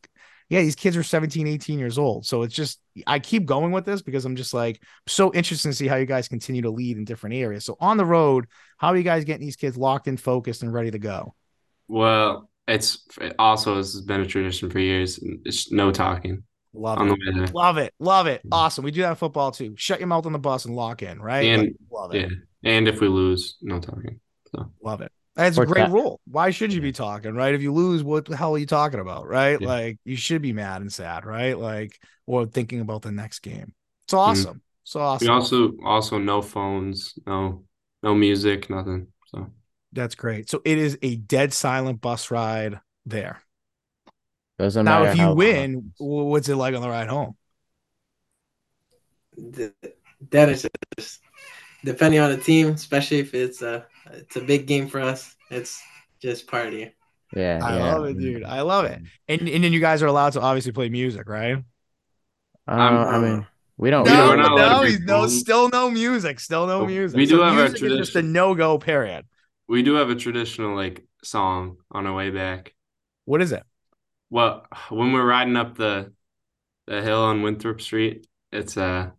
[0.50, 2.26] yeah, these kids are 17, 18 years old.
[2.26, 5.76] So it's just, I keep going with this because I'm just like so interested to
[5.76, 7.66] see how you guys continue to lead in different areas.
[7.66, 10.74] So on the road, how are you guys getting these kids locked in, focused, and
[10.74, 11.34] ready to go?
[11.88, 15.20] Well, it's it also has been a tradition for years.
[15.46, 16.44] It's no talking.
[16.74, 17.54] Love it.
[17.54, 17.94] Love it.
[18.00, 18.40] Love it.
[18.40, 18.54] Mm-hmm.
[18.54, 18.84] Awesome.
[18.84, 19.76] We do that in football too.
[19.78, 21.46] Shut your mouth on the bus and lock in, right?
[21.46, 22.32] And like, love it.
[22.32, 22.38] Yeah.
[22.64, 24.20] And if we lose, no talking.
[24.56, 25.12] So love it.
[25.36, 26.22] That's a great rule.
[26.26, 27.56] Why should you be talking, right?
[27.56, 29.60] If you lose, what the hell are you talking about, right?
[29.60, 29.68] Yeah.
[29.68, 31.58] Like you should be mad and sad, right?
[31.58, 33.74] Like or thinking about the next game.
[34.04, 34.18] It's mm-hmm.
[34.18, 34.50] awesome.
[34.50, 34.58] Mm-hmm.
[34.84, 35.28] So awesome.
[35.28, 37.64] We also also no phones, no
[38.04, 39.08] no music, nothing.
[39.28, 39.50] So
[39.92, 40.50] that's great.
[40.50, 43.42] So it is a dead silent bus ride there.
[44.60, 45.06] Doesn't matter.
[45.06, 47.36] now, if you win, what's it like on the ride home?
[50.30, 50.68] That is
[50.98, 51.22] just
[51.84, 55.36] depending on the team, especially if it's a it's a big game for us.
[55.50, 55.82] It's
[56.22, 56.94] just party.
[57.36, 57.96] Yeah, I yeah.
[57.96, 58.44] love it, dude.
[58.44, 59.02] I love it.
[59.28, 61.58] And and then you guys are allowed to obviously play music, right?
[62.68, 64.06] Uh, I mean, we don't.
[64.06, 66.40] No, we don't no, no, still no music.
[66.40, 67.18] Still no music.
[67.18, 67.98] We do so have a tradition.
[67.98, 68.78] Just a no go.
[68.78, 69.26] Period.
[69.68, 72.74] We do have a traditional like song on our way back.
[73.26, 73.64] What is it?
[74.30, 76.14] Well, when we're riding up the
[76.86, 79.10] the hill on Winthrop Street, it's uh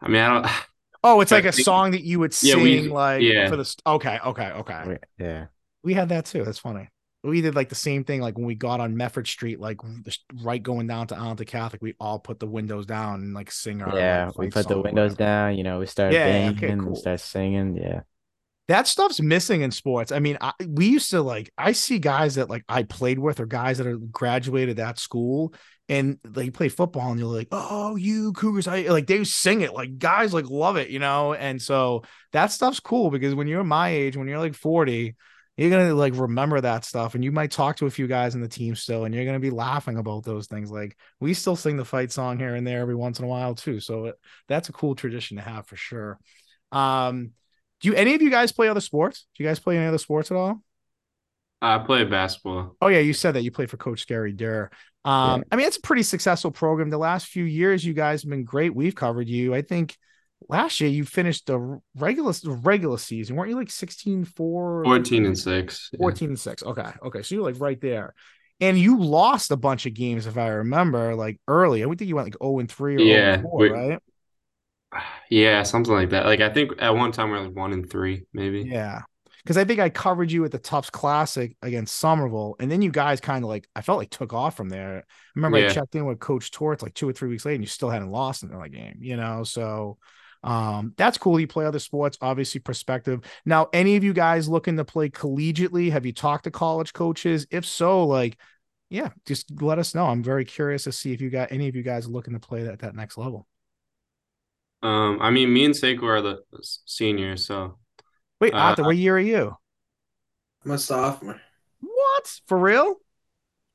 [0.00, 0.50] I mean I don't
[1.04, 3.48] Oh, it's like a song that you would sing, yeah, we, like yeah.
[3.48, 3.74] for the.
[3.86, 4.98] Okay, okay, okay.
[5.18, 5.46] Yeah,
[5.82, 6.44] we had that too.
[6.44, 6.88] That's funny.
[7.24, 9.80] We did like the same thing, like when we got on Medford Street, like
[10.42, 13.82] right going down to Arlington Catholic, we all put the windows down and like sing
[13.82, 13.96] our.
[13.96, 15.56] Yeah, like, we put the windows down.
[15.56, 16.90] You know, we started yeah, banging, okay, cool.
[16.90, 17.76] we started singing.
[17.76, 18.02] Yeah,
[18.68, 20.12] that stuff's missing in sports.
[20.12, 23.40] I mean, I, we used to like I see guys that like I played with
[23.40, 25.54] or guys that are graduated that school
[25.88, 29.72] and they play football and you're like, oh, you Cougars, I like they sing it
[29.72, 31.32] like guys like love it, you know.
[31.32, 32.02] And so
[32.32, 35.16] that stuff's cool because when you're my age, when you're like 40,
[35.56, 38.42] you're gonna like remember that stuff, and you might talk to a few guys in
[38.42, 40.70] the team still, and you're gonna be laughing about those things.
[40.70, 43.54] Like we still sing the fight song here and there every once in a while
[43.54, 43.80] too.
[43.80, 46.20] So it, that's a cool tradition to have for sure.
[46.70, 47.32] Um,
[47.80, 49.26] do you any of you guys play other sports?
[49.36, 50.62] Do you guys play any other sports at all?
[51.60, 52.76] I play basketball.
[52.80, 54.70] Oh yeah, you said that you played for Coach Gary Durr.
[55.04, 55.44] Um, yeah.
[55.52, 56.90] I mean, it's a pretty successful program.
[56.90, 58.74] The last few years, you guys have been great.
[58.74, 59.54] We've covered you.
[59.54, 59.96] I think
[60.48, 65.38] last year you finished the regular regular season, weren't you like 16 4 14 and
[65.38, 65.90] 6.
[65.98, 66.30] 14 yeah.
[66.30, 66.62] and 6.
[66.62, 66.90] Okay.
[67.04, 67.22] Okay.
[67.22, 68.14] So you're like right there.
[68.60, 71.82] And you lost a bunch of games, if I remember, like early.
[71.82, 74.02] I would think you went like 0 and 3 or yeah, 4, we, right?
[75.30, 76.26] Yeah, something like that.
[76.26, 78.62] Like I think at one time we are like one and three, maybe.
[78.62, 79.02] Yeah.
[79.46, 82.56] Cause I think I covered you at the Tufts Classic against Somerville.
[82.60, 84.98] And then you guys kind of like I felt like took off from there.
[84.98, 85.02] I
[85.36, 85.66] remember yeah.
[85.66, 87.88] I checked in with Coach Torts like two or three weeks later, and you still
[87.88, 89.44] hadn't lost in that game, you know.
[89.44, 89.96] So
[90.42, 91.40] um that's cool.
[91.40, 93.20] You play other sports, obviously perspective.
[93.46, 95.92] Now, any of you guys looking to play collegiately?
[95.92, 97.46] Have you talked to college coaches?
[97.50, 98.38] If so, like
[98.90, 100.06] yeah, just let us know.
[100.06, 102.64] I'm very curious to see if you got any of you guys looking to play
[102.64, 103.46] that that next level.
[104.82, 106.38] Um, I mean, me and Sekou are the
[106.86, 107.78] seniors, so.
[108.40, 109.56] Wait, uh, Arthur, what year are you?
[110.64, 111.40] I'm a sophomore.
[111.80, 112.40] What?
[112.46, 112.96] For real?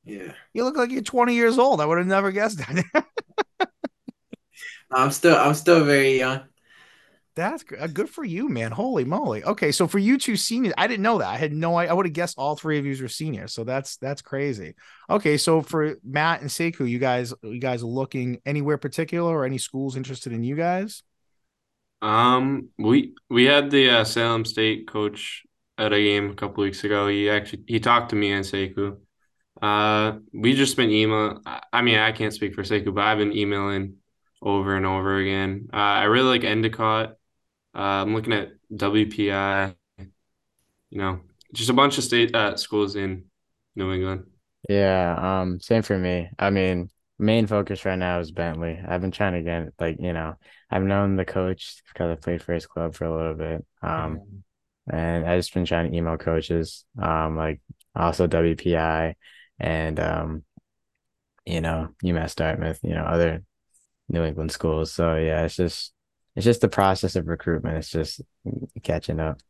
[0.04, 0.32] Yeah.
[0.52, 1.80] You look like you're 20 years old.
[1.80, 3.06] I would have never guessed that.
[4.90, 6.42] I'm still I'm still very young.
[7.36, 8.70] That's uh, good for you, man.
[8.70, 9.42] Holy moly.
[9.42, 11.28] Okay, so for you two seniors, I didn't know that.
[11.28, 13.52] I had no I would have guessed all three of you were seniors.
[13.52, 14.74] So that's that's crazy.
[15.10, 19.58] Okay, so for Matt and Sekou, you guys you guys looking anywhere particular or any
[19.58, 21.02] schools interested in you guys?
[22.02, 25.42] Um, we we had the uh, Salem State coach
[25.76, 27.08] at a game a couple weeks ago.
[27.08, 28.98] He actually he talked to me and Sekou.
[29.60, 31.40] Uh, we just been email.
[31.72, 33.96] I mean, I can't speak for Sekou, but I've been emailing
[34.42, 35.68] over and over again.
[35.72, 37.16] Uh, I really like Endicott.
[37.74, 39.74] Uh, I'm looking at WPI.
[39.98, 41.20] You know,
[41.52, 43.24] just a bunch of state uh, schools in
[43.74, 44.26] New England.
[44.68, 46.28] Yeah, um, same for me.
[46.38, 48.80] I mean, main focus right now is Bentley.
[48.86, 50.34] I've been trying to get like, you know,
[50.70, 53.64] I've known the coach because I played for his club for a little bit.
[53.82, 54.44] Um,
[54.90, 57.60] and I just been trying to email coaches, um, like
[57.94, 59.14] also WPI
[59.58, 60.44] and um,
[61.46, 63.42] you know, UMass Dartmouth, you know, other
[64.08, 64.92] New England schools.
[64.92, 65.92] So yeah, it's just
[66.36, 67.78] it's just the process of recruitment.
[67.78, 68.20] It's just
[68.82, 69.40] catching up.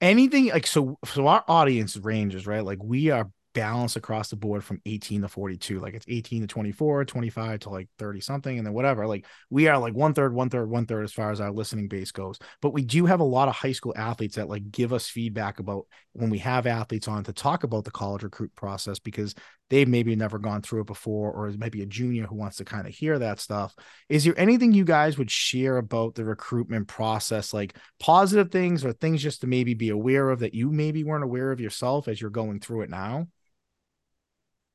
[0.00, 2.64] Anything like so so our audience ranges, right?
[2.64, 6.46] Like we are balance across the board from 18 to 42 like it's 18 to
[6.46, 9.06] 24 25 to like 30 something and then whatever.
[9.06, 11.88] Like we are like one third one third one third as far as our listening
[11.88, 12.38] base goes.
[12.60, 15.58] But we do have a lot of high school athletes that like give us feedback
[15.58, 19.34] about when we have athletes on to talk about the college recruit process because
[19.70, 22.86] they've maybe never gone through it before or maybe a junior who wants to kind
[22.86, 23.74] of hear that stuff.
[24.10, 28.92] Is there anything you guys would share about the recruitment process like positive things or
[28.92, 32.20] things just to maybe be aware of that you maybe weren't aware of yourself as
[32.20, 33.26] you're going through it now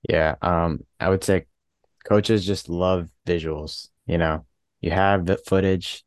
[0.07, 1.45] yeah, um, I would say
[2.05, 3.89] coaches just love visuals.
[4.05, 4.45] You know,
[4.81, 6.03] you have the footage,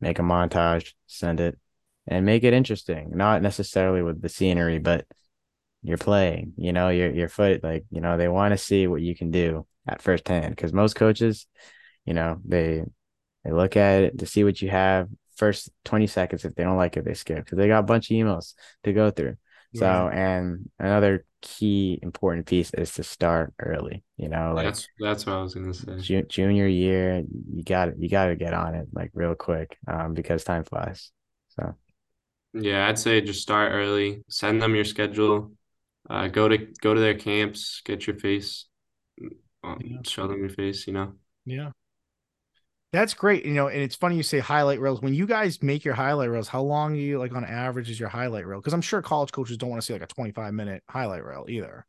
[0.00, 1.58] make a montage, send it,
[2.06, 3.12] and make it interesting.
[3.14, 5.06] Not necessarily with the scenery, but
[5.82, 6.54] you're playing.
[6.56, 9.30] You know, your your foot, like you know, they want to see what you can
[9.30, 10.54] do at first hand.
[10.54, 11.46] Because most coaches,
[12.04, 12.84] you know, they
[13.44, 16.44] they look at it to see what you have first 20 seconds.
[16.44, 18.92] If they don't like it, they skip because they got a bunch of emails to
[18.92, 19.36] go through.
[19.74, 24.04] So, and another key important piece is to start early.
[24.16, 25.98] You know, like that's that's what I was gonna say.
[25.98, 27.96] Ju- junior year, you got it.
[27.98, 31.10] You got to get on it like real quick, um, because time flies.
[31.58, 31.74] So,
[32.54, 34.22] yeah, I'd say just start early.
[34.28, 35.52] Send them your schedule.
[36.08, 37.82] Uh, go to go to their camps.
[37.84, 38.66] Get your face.
[39.64, 39.98] Um, yeah.
[40.04, 40.86] Show them your face.
[40.86, 41.12] You know.
[41.44, 41.70] Yeah.
[42.92, 43.46] That's great.
[43.46, 45.00] You know, and it's funny you say highlight reels.
[45.00, 48.10] When you guys make your highlight reels, how long you like on average is your
[48.10, 48.60] highlight reel?
[48.60, 51.46] Because I'm sure college coaches don't want to see like a 25 minute highlight reel
[51.48, 51.86] either.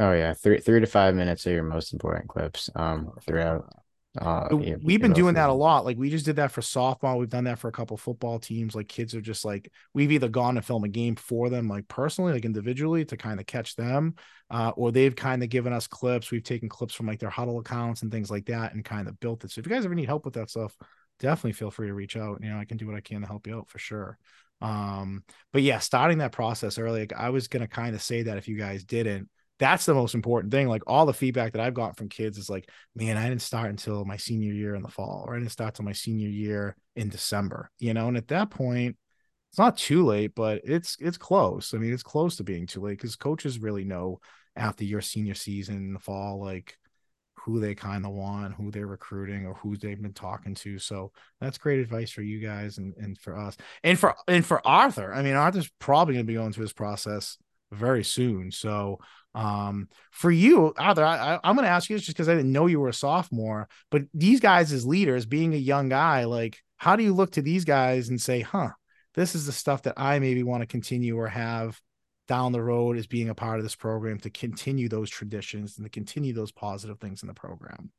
[0.00, 3.83] Oh yeah, three three to five minutes are your most important clips um throughout
[4.20, 5.84] uh, we've been doing that a lot.
[5.84, 7.18] Like we just did that for softball.
[7.18, 8.74] We've done that for a couple football teams.
[8.74, 11.88] Like kids are just like we've either gone to film a game for them, like
[11.88, 14.14] personally, like individually, to kind of catch them,
[14.50, 16.30] uh, or they've kind of given us clips.
[16.30, 19.18] We've taken clips from like their Hudl accounts and things like that, and kind of
[19.18, 19.50] built it.
[19.50, 20.76] So if you guys ever need help with that stuff,
[21.18, 22.38] definitely feel free to reach out.
[22.40, 24.16] You know, I can do what I can to help you out for sure.
[24.60, 28.38] Um, but yeah, starting that process early, like I was gonna kind of say that
[28.38, 30.68] if you guys didn't, that's the most important thing.
[30.68, 33.70] Like all the feedback that I've gotten from kids is like, man, I didn't start
[33.70, 36.76] until my senior year in the fall, or I didn't start until my senior year
[36.96, 38.08] in December, you know.
[38.08, 38.96] And at that point,
[39.50, 41.72] it's not too late, but it's it's close.
[41.74, 44.20] I mean, it's close to being too late because coaches really know
[44.56, 46.76] after your senior season in the fall, like
[47.44, 50.78] who they kind of want, who they're recruiting, or who they've been talking to.
[50.80, 53.56] So that's great advice for you guys and, and for us.
[53.84, 55.14] And for and for Arthur.
[55.14, 57.38] I mean, Arthur's probably gonna be going through this process
[57.74, 58.50] very soon.
[58.50, 58.98] So
[59.34, 62.52] um, for you, Arthur, I, am going to ask you this just because I didn't
[62.52, 66.58] know you were a sophomore, but these guys as leaders, being a young guy, like,
[66.76, 68.70] how do you look to these guys and say, huh,
[69.14, 71.80] this is the stuff that I maybe want to continue or have
[72.26, 75.84] down the road as being a part of this program to continue those traditions and
[75.84, 77.90] to continue those positive things in the program?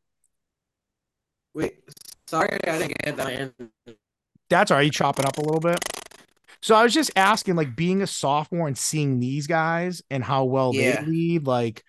[1.54, 1.80] Wait,
[2.28, 3.32] sorry, I didn't get that.
[3.32, 3.54] In.
[4.50, 4.86] That's all right.
[4.86, 5.80] You chopping up a little bit?
[6.66, 10.46] So I was just asking, like, being a sophomore and seeing these guys and how
[10.46, 11.00] well yeah.
[11.00, 11.84] they lead, like,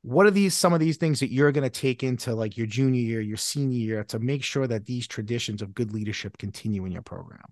[0.00, 2.66] what are these some of these things that you're going to take into like your
[2.66, 6.86] junior year, your senior year to make sure that these traditions of good leadership continue
[6.86, 7.44] in your program?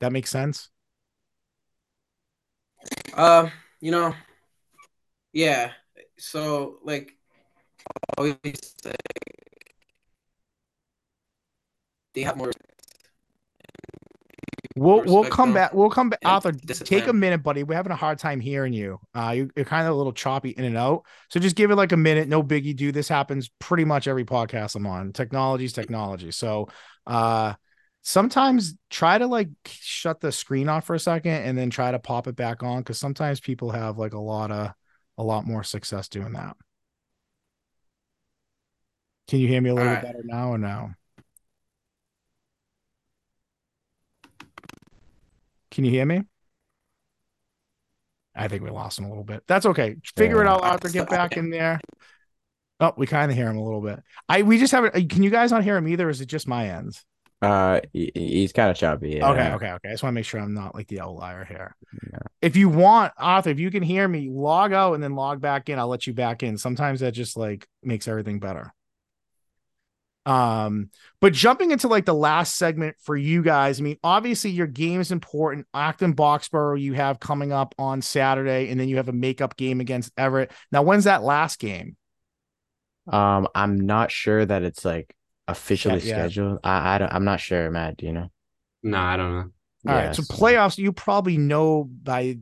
[0.00, 0.68] That makes sense.
[3.14, 3.48] Uh,
[3.80, 4.14] you know,
[5.32, 5.70] yeah.
[6.18, 7.16] So like,
[8.18, 8.36] always
[8.82, 8.94] say
[12.12, 12.52] they have more
[14.76, 15.72] We'll we'll come back.
[15.72, 16.18] We'll come back.
[16.24, 17.62] Arthur, take a minute, buddy.
[17.62, 18.98] We're having a hard time hearing you.
[19.14, 21.04] Uh, you, are kind of a little choppy in and out.
[21.30, 22.26] So just give it like a minute.
[22.26, 22.74] No biggie.
[22.74, 25.12] Do this happens pretty much every podcast I'm on.
[25.12, 26.32] Technology's technology.
[26.32, 26.68] So,
[27.06, 27.54] uh,
[28.02, 32.00] sometimes try to like shut the screen off for a second and then try to
[32.00, 34.72] pop it back on because sometimes people have like a lot of
[35.18, 36.56] a lot more success doing that.
[39.28, 40.90] Can you hear me a little All bit better now or no?
[45.74, 46.22] Can you hear me?
[48.34, 49.42] I think we lost him a little bit.
[49.46, 49.96] That's okay.
[50.16, 50.52] Figure it Yeah.
[50.54, 50.88] out, Arthur.
[50.88, 51.80] Get back in there.
[52.80, 54.02] Oh, we kind of hear him a little bit.
[54.28, 55.08] I we just haven't.
[55.10, 56.06] Can you guys not hear him either?
[56.06, 57.04] Or is it just my ends?
[57.40, 59.10] Uh, he's kind of choppy.
[59.16, 59.30] Yeah.
[59.30, 59.88] Okay, okay, okay.
[59.90, 61.76] I just want to make sure I'm not like the outlier here.
[62.10, 62.18] Yeah.
[62.40, 65.68] If you want, Arthur, if you can hear me, log out and then log back
[65.68, 65.78] in.
[65.78, 66.56] I'll let you back in.
[66.56, 68.72] Sometimes that just like makes everything better.
[70.26, 74.66] Um, but jumping into like the last segment for you guys, I mean, obviously your
[74.66, 75.66] game is important.
[75.74, 79.80] Acton Boxborough you have coming up on Saturday, and then you have a makeup game
[79.80, 80.50] against Everett.
[80.72, 81.96] Now, when's that last game?
[83.06, 85.14] Um, I'm not sure that it's like
[85.46, 86.14] officially Yeah, yeah.
[86.24, 86.58] scheduled.
[86.64, 87.98] I, I don't, I'm not sure, Matt.
[87.98, 88.30] Do you know?
[88.82, 89.50] No, I don't know.
[89.88, 92.38] All Yeah, right, so so- playoffs, you probably know by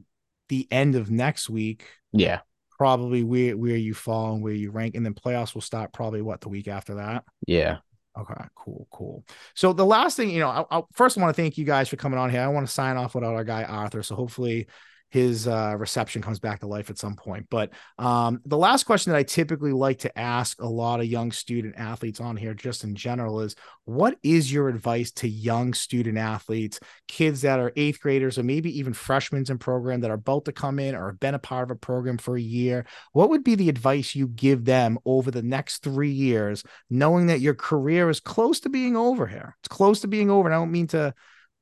[0.48, 1.86] the end of next week.
[2.12, 2.40] Yeah,
[2.78, 6.22] probably where where you fall and where you rank, and then playoffs will start probably
[6.22, 7.24] what the week after that.
[7.46, 7.78] yeah.
[8.18, 9.24] Okay, cool, cool.
[9.54, 11.88] So the last thing, you know, I, I first I want to thank you guys
[11.88, 12.42] for coming on here.
[12.42, 14.66] I want to sign off without our guy Arthur, so hopefully
[15.12, 17.46] his uh, reception comes back to life at some point.
[17.50, 21.32] But um, the last question that I typically like to ask a lot of young
[21.32, 26.16] student athletes on here, just in general, is what is your advice to young student
[26.16, 30.46] athletes, kids that are eighth graders or maybe even freshmen in program that are about
[30.46, 32.86] to come in or have been a part of a program for a year?
[33.12, 37.40] What would be the advice you give them over the next three years, knowing that
[37.40, 39.56] your career is close to being over here?
[39.60, 40.48] It's close to being over.
[40.48, 41.12] And I don't mean to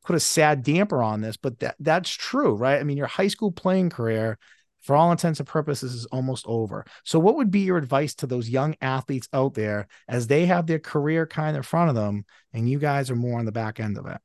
[0.05, 2.81] put a sad damper on this, but that that's true, right?
[2.81, 4.39] I mean, your high school playing career,
[4.83, 6.85] for all intents and purposes, is almost over.
[7.05, 10.67] So, what would be your advice to those young athletes out there as they have
[10.67, 13.53] their career kind of in front of them, and you guys are more on the
[13.53, 14.21] back end of it?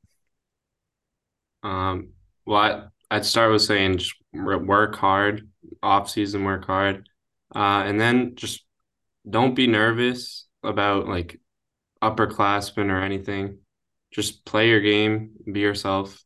[1.63, 2.09] Um,
[2.45, 5.49] well, I'd start with saying just work hard,
[5.81, 7.09] off season work hard,
[7.55, 8.63] uh, and then just
[9.27, 11.39] don't be nervous about like
[12.01, 13.59] upperclassmen or anything.
[14.15, 16.23] Just play your game, be yourself,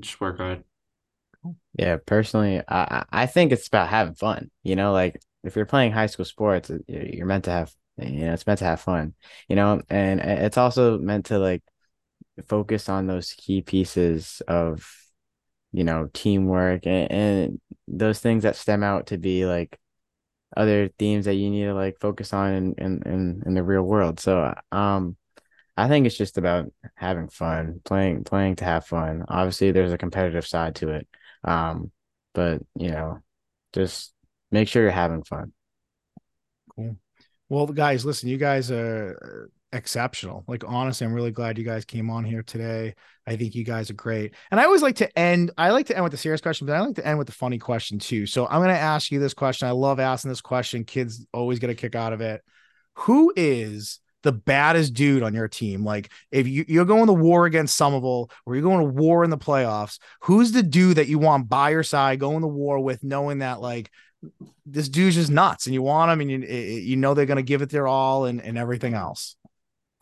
[0.00, 0.62] just work hard.
[1.78, 4.50] Yeah, personally, I I think it's about having fun.
[4.62, 8.26] You know, like if you're playing high school sports, you're you're meant to have, you
[8.26, 9.14] know, it's meant to have fun.
[9.48, 11.62] You know, and it's also meant to like
[12.48, 14.88] focus on those key pieces of,
[15.72, 19.78] you know, teamwork and, and those things that stem out to be like
[20.56, 23.82] other themes that you need to like focus on in in in, in the real
[23.82, 24.20] world.
[24.20, 25.16] So, um,
[25.78, 29.24] I think it's just about having fun, playing playing to have fun.
[29.28, 31.08] Obviously, there's a competitive side to it.
[31.44, 31.92] Um,
[32.34, 33.20] but you know,
[33.72, 34.12] just
[34.50, 35.52] make sure you're having fun.
[36.74, 36.96] Cool.
[37.48, 40.44] Well, guys, listen, you guys are exceptional.
[40.48, 42.94] Like, honestly, I'm really glad you guys came on here today.
[43.26, 44.34] I think you guys are great.
[44.50, 46.74] And I always like to end, I like to end with the serious question, but
[46.74, 48.26] I like to end with the funny question too.
[48.26, 49.68] So I'm going to ask you this question.
[49.68, 50.84] I love asking this question.
[50.84, 52.42] Kids always get a kick out of it.
[52.94, 55.84] Who is the baddest dude on your team?
[55.84, 59.30] Like, if you, you're going to war against Somerville or you're going to war in
[59.30, 63.02] the playoffs, who's the dude that you want by your side going to war with,
[63.02, 63.90] knowing that, like,
[64.66, 67.42] this dude's just nuts and you want him and you you know they're going to
[67.42, 69.36] give it their all and, and everything else.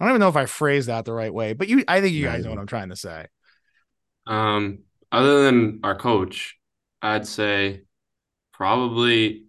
[0.00, 2.14] I don't even know if I phrased that the right way, but you I think
[2.14, 3.26] you guys know what I'm trying to say.
[4.26, 4.80] Um,
[5.12, 6.56] other than our coach,
[7.02, 7.82] I'd say
[8.52, 9.44] probably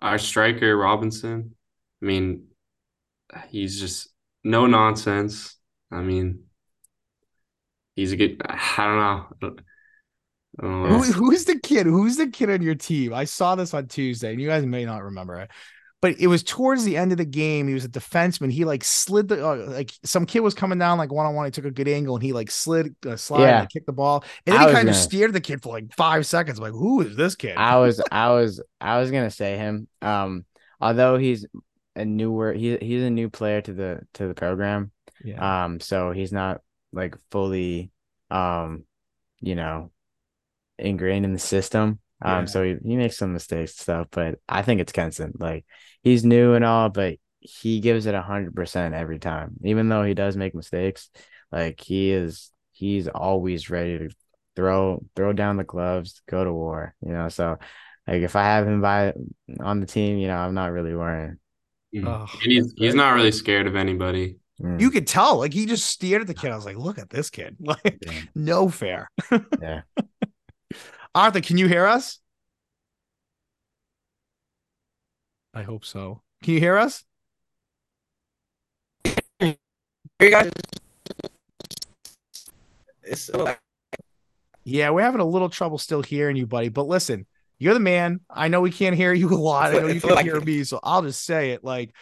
[0.00, 1.54] our striker Robinson.
[2.02, 2.47] I mean,
[3.48, 4.08] he's just
[4.44, 5.56] no nonsense.
[5.90, 6.44] I mean,
[7.96, 8.40] he's a good.
[8.44, 9.26] I don't know.
[10.60, 10.98] I don't, know.
[10.98, 11.86] Who, who's the kid?
[11.86, 13.14] Who's the kid on your team?
[13.14, 15.50] I saw this on Tuesday, and you guys may not remember it,
[16.00, 17.68] but it was towards the end of the game.
[17.68, 18.50] He was a defenseman.
[18.50, 21.44] He like slid the uh, like some kid was coming down like one on one.
[21.46, 23.60] He took a good angle and he like slid uh, slide Yeah.
[23.60, 25.62] and kicked the ball, and then I he kind of gonna- stared at the kid
[25.62, 26.58] for like five seconds.
[26.58, 27.56] like, who is this kid?
[27.56, 29.86] I was I was I was gonna say him.
[30.02, 30.44] Um,
[30.80, 31.46] although he's
[31.98, 34.92] a newer he he's a new player to the to the program.
[35.24, 35.64] yeah.
[35.64, 36.60] Um, so he's not
[36.92, 37.90] like fully
[38.30, 38.84] um,
[39.40, 39.90] you know,
[40.78, 42.00] ingrained in the system.
[42.22, 42.44] Um, Yeah.
[42.46, 45.32] so he, he makes some mistakes and stuff, but I think it's Kenson.
[45.38, 45.64] Like
[46.02, 49.56] he's new and all, but he gives it a hundred percent every time.
[49.64, 51.10] Even though he does make mistakes,
[51.52, 54.10] like he is he's always ready to
[54.56, 57.28] throw throw down the gloves, go to war, you know.
[57.28, 57.58] So
[58.06, 59.12] like if I have him by
[59.60, 61.38] on the team, you know, I'm not really worrying.
[61.94, 62.28] Mm.
[62.42, 64.36] He's he's not really scared of anybody.
[64.60, 66.50] Mm, you could tell, like he just stared at the kid.
[66.50, 67.56] I was like, look at this kid.
[67.60, 68.20] Like, yeah.
[68.34, 69.10] no fair.
[69.62, 69.82] yeah.
[71.14, 72.20] Arthur, can you hear us?
[75.54, 76.22] I hope so.
[76.42, 77.04] Can you hear us?
[80.20, 80.50] You guys,
[84.64, 86.68] Yeah, we're having a little trouble still hearing you, buddy.
[86.68, 87.26] But listen,
[87.58, 88.20] you're the man.
[88.30, 89.74] I know we can't hear you a lot.
[89.74, 91.64] I know you can like hear me, so I'll just say it.
[91.64, 91.94] Like,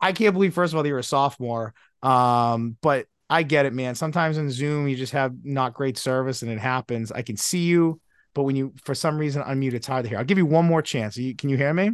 [0.00, 1.74] I can't believe first of all that you're a sophomore.
[2.02, 3.94] Um, but I get it, man.
[3.94, 7.12] Sometimes in Zoom you just have not great service, and it happens.
[7.12, 8.00] I can see you,
[8.34, 10.18] but when you for some reason unmute, it's hard to hear.
[10.18, 11.16] I'll give you one more chance.
[11.16, 11.92] You, can you hear me?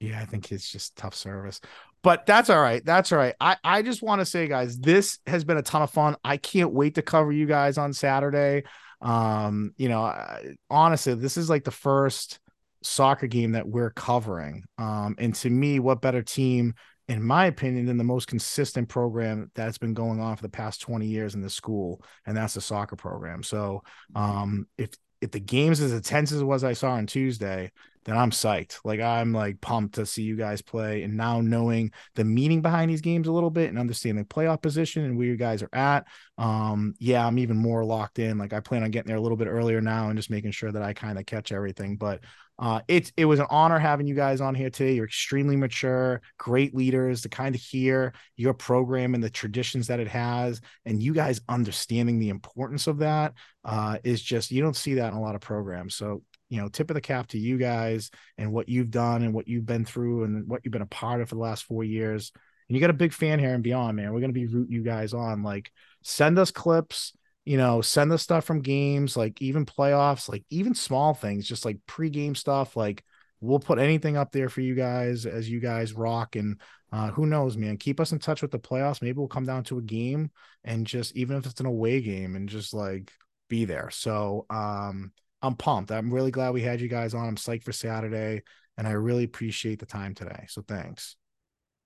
[0.00, 1.60] Yeah, I think it's just tough service
[2.02, 2.84] but that's all right.
[2.84, 3.34] That's all right.
[3.40, 6.16] I, I just want to say, guys, this has been a ton of fun.
[6.24, 8.64] I can't wait to cover you guys on Saturday.
[9.00, 12.40] Um, you know, I, honestly, this is like the first
[12.82, 14.64] soccer game that we're covering.
[14.78, 16.74] Um, and to me, what better team,
[17.08, 20.80] in my opinion, than the most consistent program that's been going on for the past
[20.82, 23.42] 20 years in the school, and that's the soccer program.
[23.42, 23.82] So
[24.14, 24.90] um, if
[25.20, 27.72] if the game's as intense as it was I saw on Tuesday,
[28.08, 28.78] then I'm psyched.
[28.84, 31.02] Like I'm like pumped to see you guys play.
[31.02, 35.04] And now knowing the meaning behind these games a little bit and understanding playoff position
[35.04, 36.06] and where you guys are at,
[36.38, 38.38] um, yeah, I'm even more locked in.
[38.38, 40.72] Like I plan on getting there a little bit earlier now and just making sure
[40.72, 41.96] that I kind of catch everything.
[41.96, 42.20] But
[42.60, 44.94] uh, it it was an honor having you guys on here today.
[44.94, 50.00] You're extremely mature, great leaders to kind of hear your program and the traditions that
[50.00, 53.34] it has, and you guys understanding the importance of that
[53.64, 55.94] uh, is just you don't see that in a lot of programs.
[55.94, 59.34] So you know, tip of the cap to you guys and what you've done and
[59.34, 61.84] what you've been through and what you've been a part of for the last four
[61.84, 62.32] years.
[62.68, 64.12] And you got a big fan here and beyond, man.
[64.12, 65.42] We're gonna be rooting you guys on.
[65.42, 65.70] Like,
[66.02, 67.12] send us clips
[67.48, 71.64] you know, send us stuff from games, like even playoffs, like even small things, just
[71.64, 72.76] like pregame stuff.
[72.76, 73.02] Like
[73.40, 76.36] we'll put anything up there for you guys as you guys rock.
[76.36, 76.60] And
[76.92, 79.00] uh, who knows, man, keep us in touch with the playoffs.
[79.00, 80.30] Maybe we'll come down to a game
[80.62, 83.10] and just even if it's an away game and just like
[83.48, 83.88] be there.
[83.88, 85.12] So um,
[85.42, 85.90] I'm pumped.
[85.90, 87.26] I'm really glad we had you guys on.
[87.26, 88.42] I'm psyched for Saturday,
[88.76, 90.46] and I really appreciate the time today.
[90.48, 91.16] So thanks.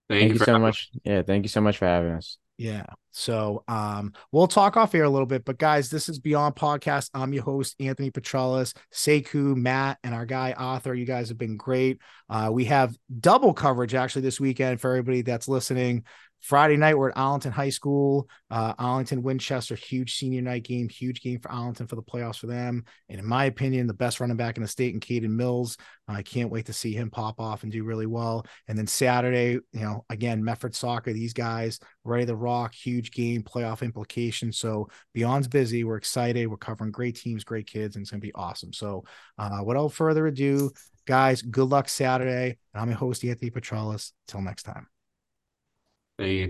[0.08, 0.90] Thank, thank you, you so much.
[1.04, 2.38] Yeah, thank you so much for having us.
[2.58, 2.84] Yeah.
[3.10, 7.10] So um, we'll talk off here a little bit, but guys, this is Beyond Podcast.
[7.12, 10.94] I'm your host, Anthony Petralis, Sekou, Matt, and our guy Arthur.
[10.94, 11.98] You guys have been great.
[12.30, 16.04] Uh, we have double coverage actually this weekend for everybody that's listening.
[16.42, 18.28] Friday night, we're at Arlington High School.
[18.50, 22.48] Uh, Arlington Winchester, huge senior night game, huge game for Arlington for the playoffs for
[22.48, 22.84] them.
[23.08, 25.76] And in my opinion, the best running back in the state in Caden Mills.
[26.08, 28.44] I can't wait to see him pop off and do really well.
[28.66, 33.44] And then Saturday, you know, again, Medford Soccer, these guys ready to rock, huge game,
[33.44, 34.58] playoff implications.
[34.58, 35.84] So Beyond's busy.
[35.84, 36.48] We're excited.
[36.48, 38.72] We're covering great teams, great kids, and it's going to be awesome.
[38.72, 39.04] So
[39.38, 40.72] uh, without further ado,
[41.06, 42.58] guys, good luck Saturday.
[42.74, 44.10] And I'm your host, Anthony Petralis.
[44.26, 44.88] Till next time.
[46.18, 46.40] They